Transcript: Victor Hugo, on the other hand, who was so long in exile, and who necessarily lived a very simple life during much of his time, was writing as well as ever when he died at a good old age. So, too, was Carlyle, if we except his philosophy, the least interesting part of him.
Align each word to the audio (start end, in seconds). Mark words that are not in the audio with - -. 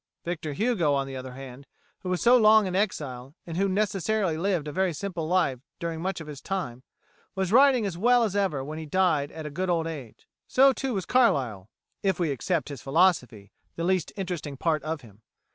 Victor 0.25 0.53
Hugo, 0.53 0.95
on 0.95 1.05
the 1.05 1.15
other 1.15 1.33
hand, 1.33 1.67
who 1.99 2.09
was 2.09 2.23
so 2.23 2.35
long 2.35 2.65
in 2.65 2.75
exile, 2.75 3.35
and 3.45 3.55
who 3.55 3.69
necessarily 3.69 4.35
lived 4.35 4.67
a 4.67 4.71
very 4.71 4.93
simple 4.93 5.27
life 5.27 5.59
during 5.77 6.01
much 6.01 6.19
of 6.19 6.25
his 6.25 6.41
time, 6.41 6.81
was 7.35 7.51
writing 7.51 7.85
as 7.85 7.99
well 7.99 8.23
as 8.23 8.35
ever 8.35 8.63
when 8.63 8.79
he 8.79 8.87
died 8.87 9.31
at 9.31 9.45
a 9.45 9.51
good 9.51 9.69
old 9.69 9.85
age. 9.85 10.27
So, 10.47 10.73
too, 10.73 10.95
was 10.95 11.05
Carlyle, 11.05 11.69
if 12.01 12.19
we 12.19 12.31
except 12.31 12.69
his 12.69 12.81
philosophy, 12.81 13.51
the 13.75 13.83
least 13.83 14.11
interesting 14.17 14.57
part 14.57 14.81
of 14.81 15.01
him. 15.01 15.21